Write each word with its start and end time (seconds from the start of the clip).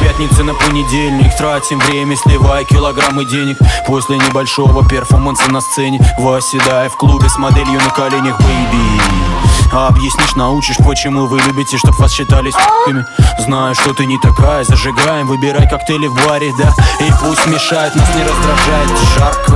пятницы 0.00 0.42
на 0.42 0.54
понедельник 0.54 1.36
Тратим 1.36 1.78
время, 1.78 2.16
сливая 2.16 2.64
килограммы 2.64 3.24
денег. 3.24 3.58
После 3.86 4.16
небольшого 4.16 4.86
перформанса 4.88 5.50
на 5.50 5.60
сцене 5.60 6.00
Восседая 6.18 6.88
в 6.88 6.96
клубе 6.96 7.28
с 7.28 7.38
моделью 7.38 7.80
на 7.80 7.90
коленях, 7.90 8.38
baby 8.40 9.00
а 9.72 9.86
объяснишь, 9.86 10.34
научишь, 10.34 10.78
почему 10.78 11.26
вы 11.26 11.38
любите, 11.46 11.78
чтоб 11.78 11.96
вас 11.96 12.12
считали 12.12 12.50
с***ками 12.50 13.06
Знаю, 13.38 13.76
что 13.76 13.94
ты 13.94 14.04
не 14.04 14.18
такая, 14.18 14.64
зажигаем, 14.64 15.28
выбирай 15.28 15.68
коктейли 15.68 16.08
в 16.08 16.14
баре, 16.26 16.52
да. 16.58 16.74
И 16.98 17.08
пусть 17.22 17.46
мешает, 17.46 17.94
нас 17.94 18.08
не 18.16 18.22
раздражает 18.24 18.90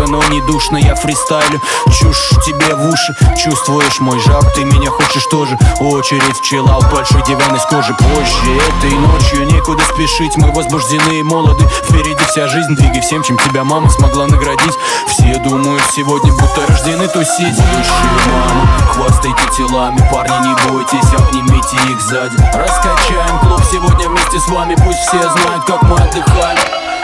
Жарко, 0.04 0.10
но 0.10 0.22
не 0.28 0.40
душно, 0.40 0.76
я 0.76 0.94
фристайлю. 0.94 1.60
Чушь 1.86 2.30
тебе 2.44 2.74
в 2.74 2.88
уши, 2.88 3.14
чувствуешь 3.36 4.00
мой 4.00 4.18
жар 4.20 4.42
Ты 4.54 4.64
меня 4.64 4.90
хочешь 4.90 5.24
тоже, 5.26 5.58
очередь 5.80 6.38
в 6.38 6.42
chill-out 6.42 6.90
Большой 6.92 7.22
диван 7.24 7.54
из 7.54 7.62
кожи. 7.64 7.94
Позже 7.94 8.60
Этой 8.78 8.96
ночью 8.98 9.46
некуда 9.46 9.82
спешить, 9.84 10.36
мы 10.36 10.52
возбуждены 10.52 11.20
и 11.20 11.22
молоды. 11.22 11.64
Впереди 11.84 12.24
вся 12.28 12.48
жизнь, 12.48 12.74
двигай 12.74 13.00
всем, 13.00 13.22
чем 13.22 13.38
тебя 13.38 13.64
мама 13.64 13.90
смогла 13.90 14.26
наградить. 14.26 14.74
Все 15.06 15.36
думают 15.38 15.82
сегодня, 15.94 16.32
будто 16.32 16.66
рождены. 16.66 17.08
Тусить 17.08 17.54
Будущие 17.54 18.10
мамы, 18.26 18.66
хвастайте 18.92 19.42
телами. 19.56 20.08
Парни, 20.12 20.48
не 20.48 20.54
бойтесь, 20.68 21.14
обнимите 21.14 21.76
их 21.90 22.00
сзади. 22.00 22.36
Раскачаем 22.54 23.38
клуб 23.40 23.60
сегодня 23.70 24.08
вместе 24.08 24.38
с 24.38 24.48
вами. 24.48 24.74
Пусть 24.84 24.98
все 24.98 25.18
знают, 25.18 25.64
как 25.66 25.82
мы 25.82 25.96
отдыхаем 25.96 26.58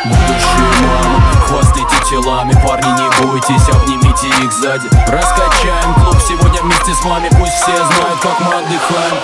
Будущие 0.04 0.70
мамы, 0.80 1.20
хвастайте 1.46 1.79
телами 2.30 2.52
Парни, 2.64 2.90
не 3.00 3.26
бойтесь, 3.26 3.68
обнимите 3.68 4.28
их 4.28 4.52
сзади. 4.52 4.88
Раскачаем 5.08 5.94
клуб 5.94 6.16
сегодня 6.26 6.62
вместе 6.62 6.94
с 6.94 7.04
вами 7.04 7.28
Пусть 7.38 7.52
все 7.52 7.76
знают, 7.76 8.20
как 8.22 8.40
мы 8.40 8.54
отдыхаем 8.54 9.19